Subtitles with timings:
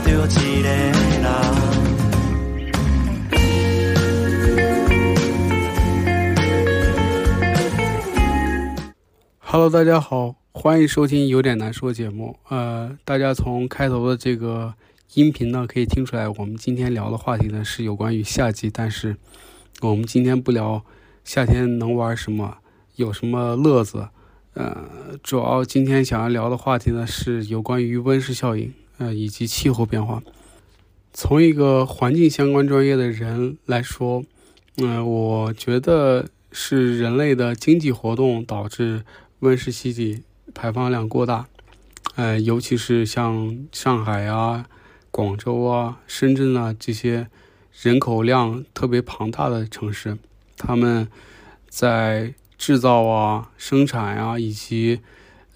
[0.00, 0.92] 着一个人。
[9.40, 12.38] Hello，大家好，欢迎收听有点难说节目。
[12.48, 14.74] 呃，大家从开头的这个
[15.14, 19.16] 音频呢，可以听出来，我们今天聊的话题呢是有关于夏季，但是
[19.80, 20.84] 我们今天不聊
[21.24, 22.58] 夏天能玩什么，
[22.96, 24.08] 有什么乐子。
[24.52, 24.84] 呃，
[25.22, 30.22] 主要今天想要聊的话题呢是有关于温室效应，呃，以及气候变化。
[31.12, 34.22] 从一个环境相关专业的人来说，
[34.76, 39.04] 嗯、我觉得是人类的经济活动导致
[39.40, 40.22] 温室气体
[40.54, 41.46] 排放量过大，
[42.14, 44.66] 呃，尤其是像上海啊、
[45.10, 47.28] 广州啊、深圳啊这些
[47.80, 50.18] 人口量特别庞大的城市，
[50.56, 51.08] 他们
[51.68, 55.00] 在制造啊、生产啊以及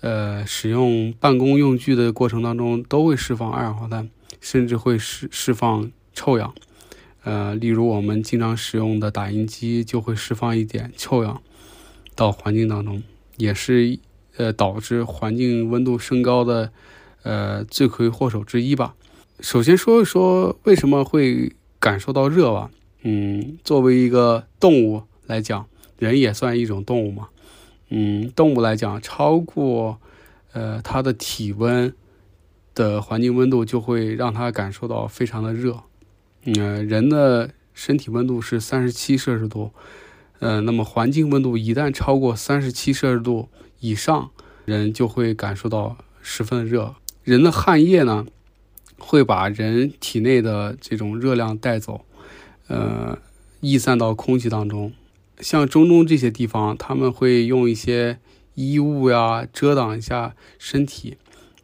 [0.03, 4.11] 呃使用办公用具的过程当中，都会释放二氧化碳，
[4.43, 6.53] 甚至会释释放臭氧。
[7.25, 11.41] 呃，例如我们经常使用的打印机就会释放一点臭氧
[12.15, 13.03] 到环境当中。
[13.39, 13.99] 也是
[14.37, 16.71] 呃导致环境温度升高的
[17.23, 18.95] 呃罪魁祸首之一吧。
[19.41, 22.71] 首先说一说为什么会感受到热吧。
[23.03, 25.67] 嗯，作为一个动物来讲，
[25.99, 27.29] 人也算一种动物嘛。
[27.95, 29.99] 嗯，动物来讲，超过
[30.55, 31.93] 呃它的体温
[32.75, 35.79] 的环境温度就会让它感受到非常的热。
[36.45, 39.73] 嗯、人的身体温度是三十七摄氏度。
[40.39, 44.31] 呃，那么环境温度一旦超过三十七摄氏度以上，
[44.65, 46.95] 人就会感受到十分的热。
[47.23, 48.27] 人的汗液呢，
[48.99, 52.07] 会把人体内的这种热量带走，
[52.69, 53.19] 呃，
[53.61, 54.93] 逸散到空气当中。
[55.43, 58.19] 像中东这些地方，他们会用一些
[58.55, 61.19] 衣物呀遮挡一下身体，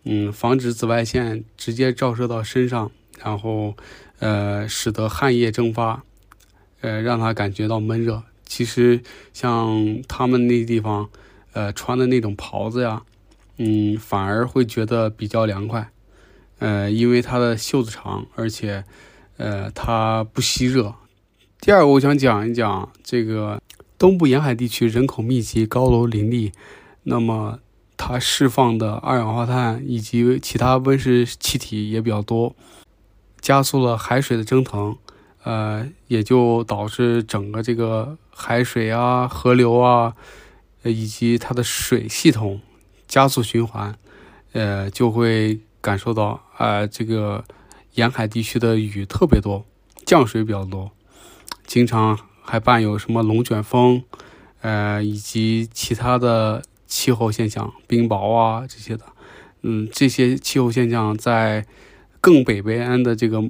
[0.05, 2.91] 嗯，防止紫外线直接照射到身上，
[3.22, 3.75] 然后
[4.19, 6.03] 呃，使得汗液蒸发，
[6.81, 8.25] 呃，让他感觉到闷热。
[8.44, 9.00] 其实
[9.33, 11.09] 像他们那地方，
[11.53, 13.03] 呃，穿的那种袍子呀，
[13.59, 15.91] 嗯，反而会觉得比较凉快，
[16.59, 18.84] 呃，因为它的袖子长，而且，
[19.37, 20.95] 呃，它不吸热。
[21.60, 23.60] 第二个，我想讲一讲这个
[23.98, 26.53] 东部沿海地区人口密集、高楼林立，
[27.03, 27.59] 那么
[27.97, 32.54] 它释放的二氧化碳以及其他温室气体也比较多，
[33.41, 34.97] 加速了海水的蒸腾。
[35.44, 40.15] 呃，也就导致整个这个海水啊、河流啊，
[40.82, 42.60] 呃以及它的水系统
[43.06, 43.97] 加速循环，
[44.53, 47.44] 呃，就会感受到啊、呃，这个
[47.94, 49.65] 沿海地区的雨特别多，
[50.04, 50.91] 降水比较多，
[51.66, 54.03] 经常还伴有什么龙卷风，
[54.62, 59.04] 呃，以及其他的气候现象，冰雹啊这些的，
[59.60, 61.66] 嗯，这些气候现象在
[62.22, 63.44] 更北边的这个。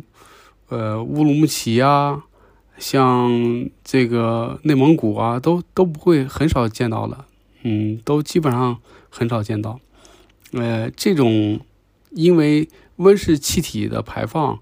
[0.71, 2.25] 呃，乌鲁木齐啊，
[2.77, 3.31] 像
[3.83, 7.25] 这个内蒙古啊，都都不会很少见到了，
[7.63, 8.79] 嗯，都基本上
[9.09, 9.81] 很少见到。
[10.53, 11.59] 呃，这种
[12.11, 14.59] 因为温室气体的排放，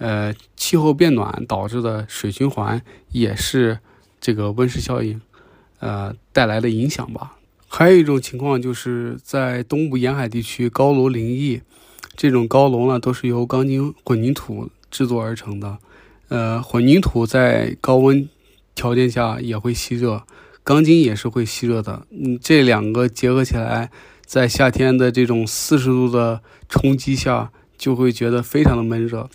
[0.00, 3.78] 呃，气候变暖导致的水循环，也是
[4.20, 5.20] 这个温室效应，
[5.78, 7.36] 呃带来的影响吧。
[7.68, 11.62] 还有一种情况就是在东部沿海地区高楼林立，
[12.16, 14.68] 这种高楼呢都是由钢筋混凝土。
[14.90, 15.78] 制作而成的，
[16.30, 18.28] 呃，混凝土在高温
[18.74, 20.24] 条件下也会吸热，
[20.64, 22.08] 钢筋也是会吸热的。
[22.10, 23.92] 嗯，这两个结合起来，
[24.26, 29.30] 在夏天的这种四十度的冲击下，就会觉得非常的闷热。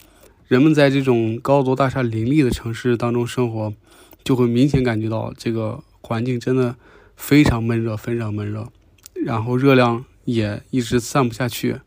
[0.48, 3.74] 人们在这种高楼大厦林立的城市当中生活，
[4.24, 6.76] 就会明显感觉到这个环境真的
[7.16, 8.68] 非常闷热，非常闷热，
[9.26, 11.78] 然后热量也一直散不下去，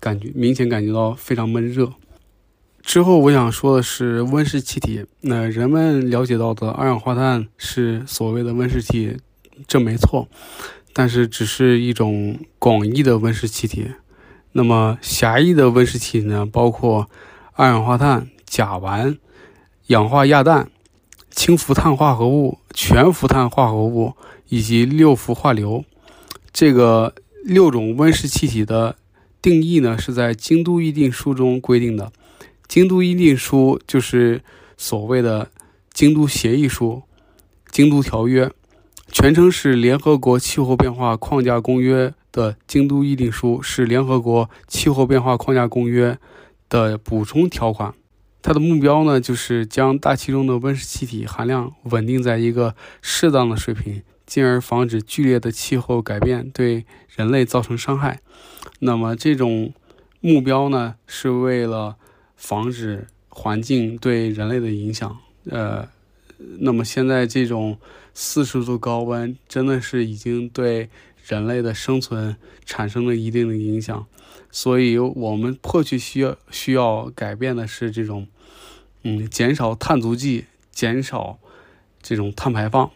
[0.00, 1.92] 感觉明显感觉到非常闷热。
[2.82, 5.06] 之后我想说的是温室气体。
[5.20, 9.16] 那人们了解到的二氧化碳是所谓的温室气体，
[9.68, 10.28] 这没错，
[10.92, 13.86] 但是只是一种广义的温室气体。
[14.50, 17.08] 那么狭义的温室气体呢，包括
[17.54, 19.18] 二氧化碳、甲烷、
[19.88, 20.70] 氧化亚氮、
[21.30, 24.14] 氢氟碳化合物、全氟碳化合物
[24.48, 25.84] 以及六氟化硫。
[26.50, 27.14] 这个
[27.44, 28.96] 六种温室气体的
[29.42, 32.10] 定义呢，是在京都议定书中规定的。
[32.66, 34.42] 京都议定书就是
[34.78, 35.50] 所谓的
[35.92, 37.02] 京都协议书、
[37.70, 38.50] 京都条约，
[39.08, 46.18] 全称是联合国气候变化框架公约的京都议定书，是联合国气候变化框架公约
[46.80, 47.94] 的补充条款。
[48.40, 58.20] 它的目标呢，就是将大气中的温室气体含量稳定在一个适当的水平，进而防止剧烈的气候改变对人类造成伤害。
[58.80, 59.72] 那么这种
[60.20, 61.96] 目标呢，是为了
[62.34, 65.18] 防止环境对人类的影响。
[65.44, 65.86] 呃，
[66.60, 67.78] 那么现在这种
[68.14, 70.88] 四十度高温，真的是已经对
[71.24, 74.06] 人类的生存产生了一定的影响。
[74.54, 78.28] 所以，我们迫切需要需要改变的是这种，
[79.02, 81.38] 嗯，减少碳足迹，减少
[82.02, 82.90] 这种碳排放。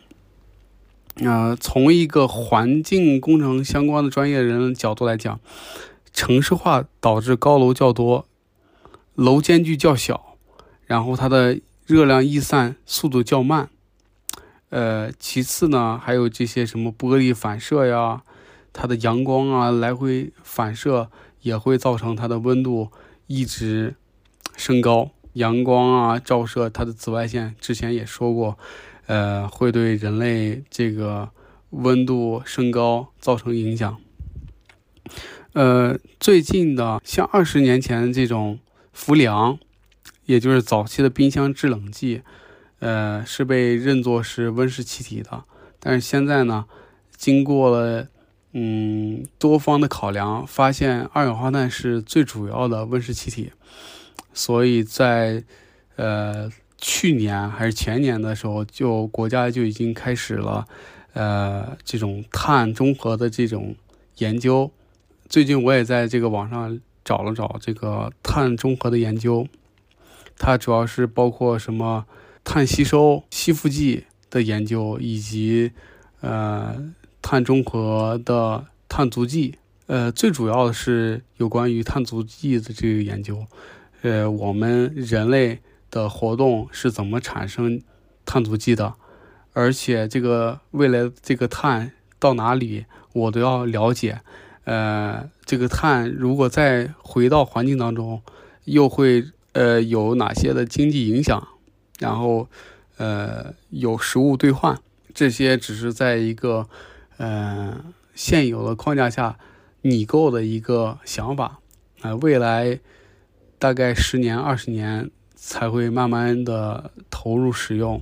[1.14, 5.40] 呃，从一个环境工程相关的专业人角度来讲，
[6.12, 8.26] 城市化导致高楼较多，
[9.14, 10.36] 楼间距较小，
[10.84, 13.70] 然后它的热量逸散速度较慢。
[14.68, 18.24] 呃，其次呢，还有这些什么玻璃反射呀，
[18.74, 21.10] 它的阳光啊来回反射。
[21.46, 22.90] 也会造成它的温度
[23.28, 23.94] 一直
[24.56, 28.58] 升高，阳光啊照射它的紫外线，之前也说过，
[29.06, 31.30] 呃，会对人类这个
[31.70, 33.96] 温度升高造成影响。
[35.52, 38.58] 呃，最近的像二十年前这种
[38.92, 39.56] 氟利昂，
[40.24, 42.22] 也就是早期的冰箱制冷剂，
[42.80, 45.44] 呃，是被认作是温室气体的，
[45.78, 46.66] 但是现在呢，
[47.16, 48.08] 经过了。
[48.58, 53.52] 嗯，多方的考量发现，二氧化碳是最主要的温室气体，
[54.32, 55.44] 所以在
[55.96, 60.66] 呃去年还是前年的时候，就国家就已经开始了
[61.12, 63.76] 呃这种碳中和的这种
[64.16, 64.70] 研究。
[65.28, 69.46] 最近我也在这个网上找了找这个碳中和的研究，
[70.38, 72.06] 它主要是包括什么
[72.42, 75.72] 碳吸收、吸附剂的研究，以及
[76.22, 76.94] 呃。
[77.28, 79.56] 碳中和的碳足迹，
[79.86, 83.44] 呃，最主要的是有关于碳足迹的这个研究，
[84.02, 85.58] 呃，我们人类
[85.90, 87.82] 的活动是怎么产生
[88.24, 88.94] 碳足迹的，
[89.54, 91.90] 而且这个未来这个碳
[92.20, 94.20] 到哪里，我都要了解，
[94.62, 98.22] 呃，这个碳如果再回到环境当中，
[98.66, 101.48] 又会呃有哪些的经济影响，
[101.98, 102.48] 然后
[102.98, 104.78] 呃有实物兑换，
[105.12, 106.68] 这些只是在一个。
[107.18, 109.38] 嗯，现有的框架下
[109.82, 111.60] 拟构的一个想法，
[112.02, 112.78] 呃，未来
[113.58, 118.00] 大概十年、二十年才会慢慢的投入使用。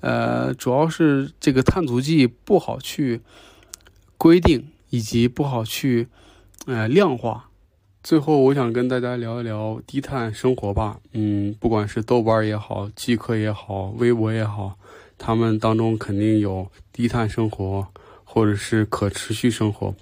[0.00, 3.20] 呃，主要是这个碳足迹不好去
[4.16, 6.08] 规定，以及不好去
[6.66, 7.50] 呃量化。
[8.02, 11.00] 最后，我想跟大家聊一聊低碳生活吧。
[11.12, 14.78] 嗯，不管是豆瓣也好，极客也好，微博也好，
[15.18, 17.86] 他们当中肯定有低碳生活。
[18.32, 19.92] 或者是可持续生活，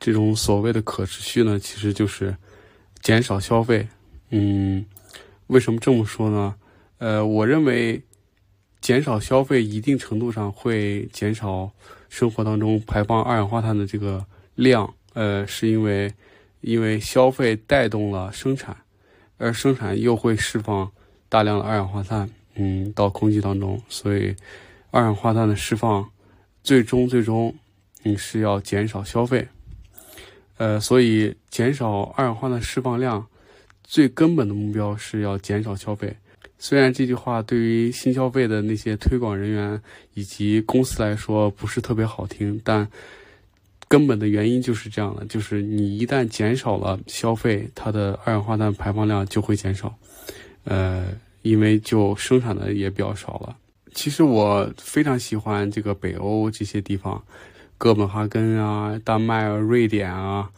[0.00, 2.36] 这种所谓的可持续呢，其实就是
[3.00, 3.86] 减少消费。
[4.30, 4.84] 嗯，
[5.46, 6.56] 为什么这么说呢？
[6.98, 8.02] 呃，我认为
[8.80, 11.70] 减少消费一定程度上会减少
[12.08, 14.92] 生活当中排放二氧化碳的这个量。
[15.14, 16.12] 呃，是因为
[16.62, 18.76] 因为消费带动了生产，
[19.38, 20.90] 而生产又会释放
[21.28, 24.34] 大量的二氧化碳，嗯，到空气当中，所以
[24.90, 26.10] 二氧化碳的释放
[26.64, 27.54] 最终最终。
[28.02, 29.48] 你是要减少消费，
[30.58, 33.26] 呃，所以减少二氧化碳释放量，
[33.82, 36.16] 最根本的目标是要减少消费。
[36.58, 39.82] 虽然这句话对于新消费的那些推广人员
[40.14, 42.88] 以及公司来说不是特别好听，但
[43.88, 49.94] 根本的原因就是这样的：就是你一旦减少了消费，它的二氧化碳排放量就会减少，
[50.64, 51.08] 呃，
[51.42, 53.56] 因为就生产的也比较少了。
[53.92, 57.22] 其实我非常喜欢这个北欧这些地方。
[57.78, 60.50] 哥本哈根啊，丹麦啊，瑞典啊，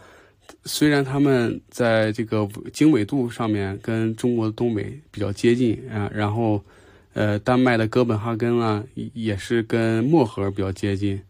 [0.65, 6.63] 虽然他们在这个经纬度上面跟中国的东北比较接近啊，然后，
[7.15, 8.85] 呃，丹麦的哥本哈根啊，
[9.15, 11.21] 也是跟漠河比较接近，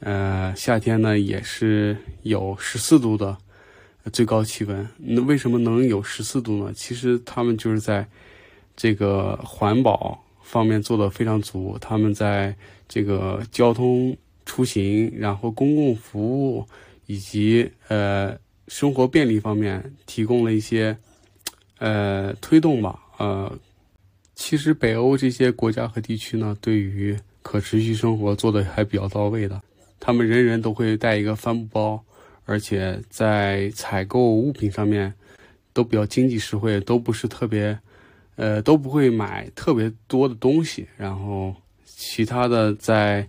[0.00, 3.36] 呃，夏天呢也是有十四度的
[4.12, 4.88] 最高气温。
[4.96, 6.72] 那为什么能有十四度呢？
[6.74, 8.04] 其实他们就是在
[8.76, 12.56] 这个环保方面做的非常足，他们在
[12.88, 14.16] 这个交通。
[14.48, 16.66] 出行，然后公共服务
[17.04, 18.34] 以及呃
[18.66, 20.96] 生活便利方面提供了一些
[21.78, 22.98] 呃推动吧。
[23.18, 23.52] 呃，
[24.34, 29.60] 其实北欧这些国家和地区呢，对于可持续生活做的还比较到位的。
[30.00, 32.02] 他们人人都会带一个帆布包，
[32.46, 35.12] 而且在采购物品上面
[35.74, 37.78] 都比较经济实惠，都不是特别
[38.36, 40.88] 呃都不会买特别多的东西。
[40.96, 43.28] 然后其他的在。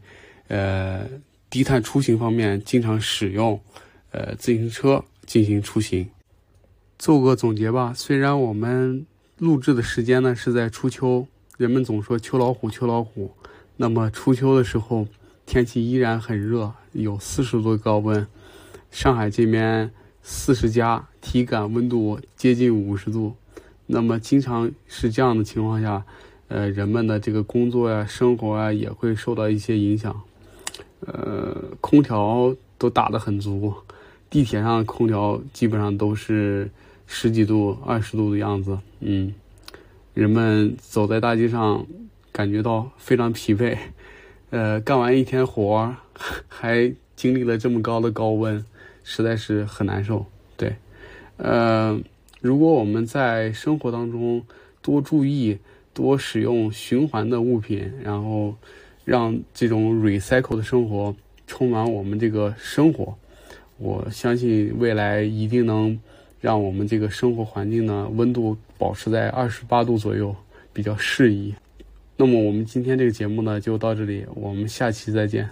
[0.50, 1.08] 呃，
[1.50, 3.60] 低碳出行方面，经常使用
[4.12, 6.10] 呃自行车进行出行。
[6.98, 9.06] 做个总结吧，虽然我们
[9.38, 11.26] 录制的时间呢是在初秋，
[11.58, 13.32] 人们总说秋老虎，秋老虎。
[13.78, 15.08] 那么初秋的时候，
[15.46, 18.28] 天气依然很热，有四十度高温。
[18.92, 19.90] 上海这边
[20.22, 23.36] 四十加，体感温度接近五十度。
[23.86, 26.04] 那么经常是这样的情况下，
[26.50, 30.22] 呃，人们的这个工作呀、生活啊也会受到一些影响。
[31.02, 33.74] 呃，空调都打得很足，
[34.30, 36.70] 地铁上空调基本上都是
[37.08, 38.78] 十几度、二十度的样子。
[39.00, 39.34] 嗯，
[40.14, 41.86] 人们走在大街上，
[42.32, 43.78] 感觉到非常疲惫。
[44.52, 45.96] 呃，干完一天活，
[46.48, 48.64] 还经历了这么高的高温，
[49.04, 50.26] 实在是很难受。
[50.58, 50.76] 对，
[51.38, 52.00] 呃，
[52.42, 54.44] 如果我们在生活当中
[54.82, 55.60] 多注意、
[55.94, 58.56] 多使用循环的物品，然后
[59.10, 61.16] 让这种 recycle 的生活
[61.48, 63.12] 充满我们这个生活，
[63.80, 66.00] 我相信未来一定能
[66.40, 70.36] 让我们这个生活环境呢温度保持在二十八度左右，
[70.72, 71.52] 比较适宜。
[72.18, 75.50] 那么我们今天这个节目呢就到这里，我们下期再见。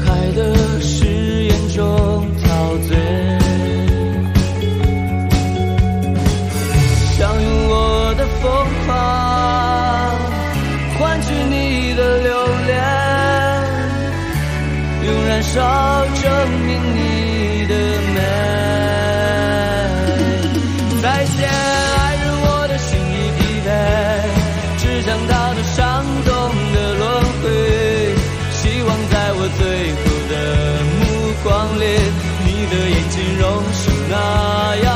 [0.00, 0.53] 海的
[29.44, 29.60] 我最
[29.92, 30.34] 后的
[30.88, 31.04] 目
[31.44, 31.84] 光里，
[32.46, 34.14] 你的眼睛仍是那
[34.82, 34.88] 样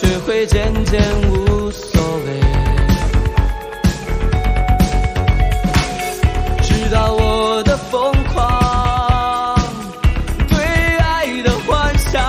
[0.00, 2.40] 学会渐渐无所谓。
[6.62, 9.58] 直到我的疯狂，
[10.48, 10.56] 对
[10.98, 12.22] 爱的幻想，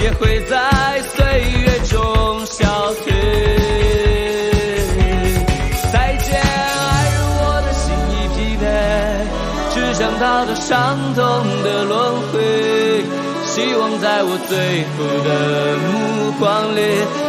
[0.00, 3.12] 也会在岁月中消退。
[5.92, 7.82] 再见，爱人，我的心
[8.12, 8.64] 已疲惫，
[9.74, 11.20] 只想逃脱伤痛
[11.64, 11.92] 的轮
[12.30, 12.71] 回。
[13.54, 14.56] 希望在我最
[14.96, 15.28] 后的
[15.76, 16.80] 目光里，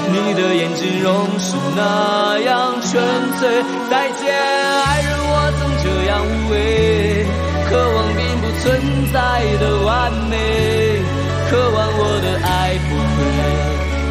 [0.08, 3.04] 你的眼睛仍是那样纯
[3.38, 3.62] 粹。
[3.92, 7.28] 再见，爱人，我曾这样无畏，
[7.68, 8.64] 渴望并不存
[9.12, 9.20] 在
[9.60, 9.92] 的完
[10.30, 10.34] 美，
[11.52, 13.20] 渴望我的爱不会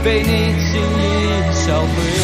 [0.05, 0.69] 被你轻
[1.01, 1.01] 易
[1.65, 2.22] 销毁。